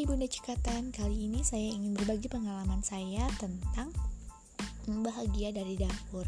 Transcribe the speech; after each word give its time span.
Hai 0.00 0.08
Bunda 0.08 0.24
Cikatan, 0.24 0.96
kali 0.96 1.28
ini 1.28 1.44
saya 1.44 1.76
ingin 1.76 1.92
berbagi 1.92 2.24
pengalaman 2.24 2.80
saya 2.80 3.28
tentang 3.36 3.92
bahagia 4.88 5.52
dari 5.52 5.76
dapur. 5.76 6.24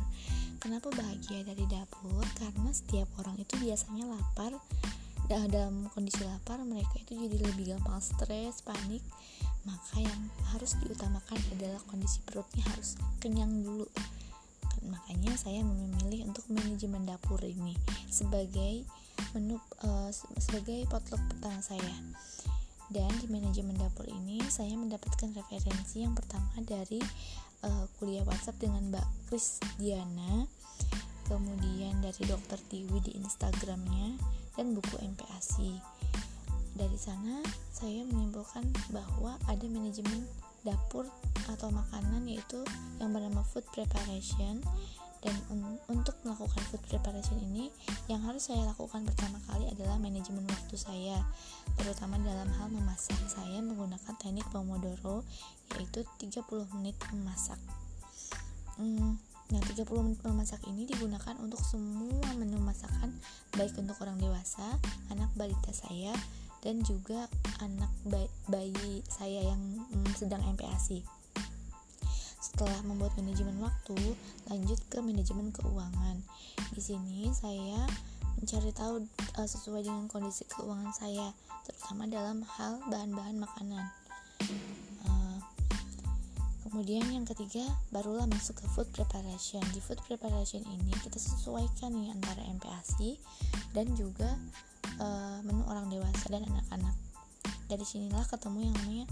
Kenapa 0.61 0.93
bahagia 0.93 1.41
dari 1.41 1.65
dapur? 1.65 2.21
Karena 2.37 2.69
setiap 2.69 3.09
orang 3.17 3.41
itu 3.41 3.57
biasanya 3.57 4.13
lapar. 4.13 4.53
Dalam 5.25 5.89
kondisi 5.89 6.21
lapar, 6.21 6.61
mereka 6.69 7.01
itu 7.01 7.17
jadi 7.17 7.33
lebih 7.49 7.73
gampang 7.73 7.97
stres, 8.05 8.61
panik. 8.61 9.01
Maka 9.65 10.05
yang 10.05 10.21
harus 10.53 10.77
diutamakan 10.85 11.41
adalah 11.57 11.81
kondisi 11.89 12.21
perutnya 12.29 12.69
harus 12.77 13.01
kenyang 13.25 13.65
dulu. 13.65 13.89
Makanya 14.85 15.33
saya 15.41 15.65
memilih 15.65 16.29
untuk 16.29 16.45
manajemen 16.53 17.09
dapur 17.09 17.41
ini 17.41 17.73
sebagai 18.13 18.85
menu 19.33 19.57
uh, 19.81 20.13
sebagai 20.37 20.85
potluck 20.93 21.25
pertama 21.25 21.65
saya 21.65 21.89
dan 22.93 23.09
di 23.19 23.27
manajemen 23.33 23.75
dapur 23.81 24.05
ini 24.05 24.39
saya 24.53 24.77
mendapatkan 24.77 25.33
referensi 25.33 26.05
yang 26.05 26.13
pertama 26.13 26.53
dari 26.61 27.01
uh, 27.65 27.89
kuliah 27.97 28.23
WhatsApp 28.29 28.61
dengan 28.61 28.93
Mbak 28.93 29.33
Krisdiana 29.33 30.45
kemudian 31.27 32.05
dari 32.05 32.23
Dokter 32.29 32.61
Tiwi 32.69 33.01
di 33.01 33.17
Instagramnya 33.17 34.21
dan 34.61 34.77
buku 34.77 35.01
MPASI 35.01 35.81
dari 36.77 36.97
sana 37.01 37.41
saya 37.73 38.05
menyimpulkan 38.05 38.69
bahwa 38.93 39.41
ada 39.49 39.65
manajemen 39.69 40.29
dapur 40.63 41.09
atau 41.51 41.73
makanan 41.73 42.29
yaitu 42.29 42.61
yang 43.01 43.11
bernama 43.11 43.43
food 43.43 43.67
preparation 43.75 44.63
dan 45.23 45.35
un 45.51 45.65
untuk 45.65 45.82
preparation 47.03 47.43
ini 47.43 47.67
yang 48.07 48.23
harus 48.23 48.47
saya 48.47 48.63
lakukan 48.63 49.03
pertama 49.03 49.43
kali 49.51 49.67
adalah 49.75 49.99
manajemen 49.99 50.47
waktu 50.47 50.79
saya 50.79 51.19
terutama 51.75 52.15
dalam 52.23 52.47
hal 52.47 52.71
memasak. 52.71 53.19
Saya 53.27 53.59
menggunakan 53.59 54.15
teknik 54.23 54.47
Pomodoro 54.55 55.27
yaitu 55.75 56.07
30 56.23 56.47
menit 56.79 56.95
memasak. 57.11 57.59
Hmm, 58.79 59.19
nah 59.51 59.59
30 59.59 59.83
menit 60.07 60.23
memasak 60.23 60.63
ini 60.71 60.87
digunakan 60.87 61.35
untuk 61.43 61.59
semua 61.67 62.31
menu 62.39 62.63
masakan 62.63 63.11
baik 63.59 63.75
untuk 63.83 63.99
orang 63.99 64.23
dewasa 64.23 64.79
anak 65.11 65.35
balita 65.35 65.75
saya 65.75 66.15
dan 66.63 66.87
juga 66.87 67.27
anak 67.59 67.91
bayi 68.47 69.03
saya 69.11 69.43
yang 69.43 69.59
mm, 69.91 70.15
sedang 70.15 70.39
MPASI 70.55 71.22
setelah 72.53 72.85
membuat 72.85 73.17
manajemen 73.17 73.57
waktu, 73.65 73.97
lanjut 74.53 74.77
ke 74.93 75.01
manajemen 75.01 75.49
keuangan. 75.57 76.21
Di 76.77 76.85
sini 76.85 77.33
saya 77.33 77.89
mencari 78.37 78.69
tahu 78.77 79.09
uh, 79.41 79.49
sesuai 79.49 79.89
dengan 79.89 80.05
kondisi 80.13 80.45
keuangan 80.53 80.93
saya, 80.93 81.33
terutama 81.65 82.05
dalam 82.13 82.45
hal 82.45 82.85
bahan-bahan 82.93 83.41
makanan. 83.41 83.89
Uh, 85.09 85.41
kemudian 86.69 87.09
yang 87.09 87.25
ketiga, 87.25 87.65
barulah 87.89 88.29
masuk 88.29 88.61
ke 88.61 88.67
food 88.77 88.89
preparation. 88.93 89.65
Di 89.73 89.81
food 89.81 90.05
preparation 90.05 90.61
ini 90.69 90.93
kita 91.01 91.17
sesuaikan 91.17 91.97
nih 91.97 92.13
antara 92.13 92.45
MPASI 92.53 93.17
dan 93.73 93.89
juga 93.97 94.29
uh, 95.01 95.41
menu 95.41 95.65
orang 95.73 95.89
dewasa 95.89 96.29
dan 96.29 96.45
anak-anak. 96.45 96.93
Dari 97.73 97.85
sinilah 97.89 98.29
ketemu 98.29 98.69
yang 98.69 98.77
namanya 98.85 99.07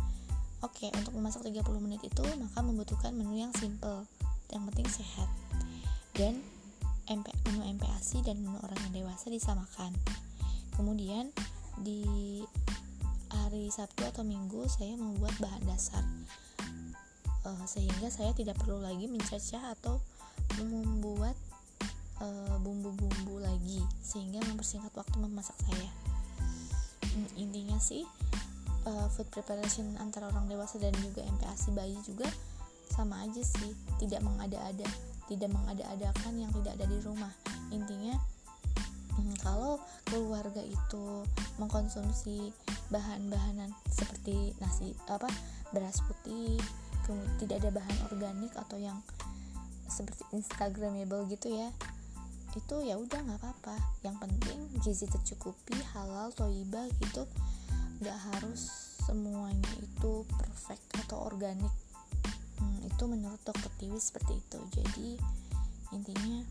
Oke, 0.81 0.97
untuk 0.97 1.13
memasak 1.13 1.45
30 1.45 1.61
menit 1.85 2.01
itu 2.01 2.25
maka 2.41 2.65
membutuhkan 2.65 3.13
menu 3.13 3.37
yang 3.37 3.53
simple, 3.53 4.09
yang 4.49 4.65
penting 4.73 4.89
sehat. 4.89 5.29
Dan 6.17 6.41
MP, 7.05 7.29
menu 7.53 7.77
MPASI 7.77 8.25
dan 8.25 8.41
menu 8.41 8.57
orang 8.65 8.81
yang 8.89 9.05
dewasa 9.05 9.29
disamakan. 9.29 9.93
Kemudian 10.73 11.37
di 11.85 12.41
hari 13.29 13.69
Sabtu 13.69 14.09
atau 14.09 14.25
Minggu 14.25 14.73
saya 14.73 14.97
membuat 14.97 15.37
bahan 15.37 15.69
dasar. 15.69 16.01
Uh, 17.45 17.61
sehingga 17.69 18.09
saya 18.09 18.33
tidak 18.33 18.57
perlu 18.65 18.81
lagi 18.81 19.05
mencacah 19.05 19.77
atau 19.77 20.01
membuat 20.65 21.37
eh, 22.25 22.57
bumbu-bumbu 22.57 23.37
lagi 23.37 23.85
sehingga 24.01 24.41
mempersingkat 24.49 24.97
waktu 24.97 25.21
memasak 25.21 25.61
saya. 25.61 25.93
Hmm, 27.05 27.29
intinya 27.37 27.77
sih 27.77 28.09
uh, 28.91 29.09
food 29.15 29.31
preparation 29.31 29.95
antara 30.03 30.27
orang 30.29 30.51
dewasa 30.51 30.83
dan 30.83 30.93
juga 30.99 31.23
MPASI 31.23 31.71
bayi 31.73 31.97
juga 32.03 32.27
sama 32.91 33.23
aja 33.23 33.41
sih. 33.41 33.73
Tidak 34.03 34.21
mengada-ada 34.21 34.87
tidak 35.31 35.51
mengada-adakan 35.55 36.35
yang 36.43 36.51
tidak 36.59 36.75
ada 36.75 36.87
di 36.91 36.99
rumah. 37.07 37.31
Intinya 37.71 38.19
hmm, 39.15 39.39
kalau 39.47 39.79
keluarga 40.11 40.59
itu 40.59 41.23
mengkonsumsi 41.63 42.51
bahan-bahanan 42.91 43.71
seperti 43.87 44.51
nasi 44.59 44.91
apa 45.07 45.31
beras 45.71 46.03
putih 46.03 46.59
kemudian 47.07 47.31
tidak 47.39 47.57
ada 47.63 47.71
bahan 47.79 47.97
organik 48.11 48.51
atau 48.59 48.75
yang 48.75 48.99
seperti 49.87 50.27
instagramable 50.35 51.31
gitu 51.31 51.55
ya 51.55 51.71
itu 52.59 52.77
ya 52.83 52.99
udah 52.99 53.23
nggak 53.23 53.39
apa-apa. 53.39 53.79
Yang 54.03 54.17
penting 54.27 54.59
gizi 54.83 55.07
tercukupi 55.07 55.79
halal 55.95 56.35
toiba 56.35 56.91
gitu 56.99 57.23
nggak 58.01 58.19
harus 58.33 58.73
semuanya 59.05 59.73
itu 59.81 60.25
perfect 60.37 60.85
atau 61.07 61.29
organik. 61.29 61.73
Hmm, 62.61 62.81
itu 62.85 63.05
menurut 63.09 63.41
dokter 63.45 63.69
Tiwi 63.81 64.01
seperti 64.01 64.41
itu. 64.41 64.59
Jadi 64.77 65.09
intinya 65.97 66.45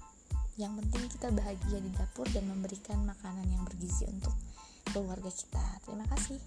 yang 0.59 0.75
penting 0.75 1.07
kita 1.09 1.31
bahagia 1.31 1.79
di 1.79 1.89
dapur 1.95 2.27
dan 2.29 2.45
memberikan 2.49 3.01
makanan 3.05 3.47
yang 3.49 3.63
bergizi 3.65 4.05
untuk 4.09 4.33
keluarga 4.93 5.31
kita. 5.31 5.65
Terima 5.85 6.05
kasih 6.09 6.39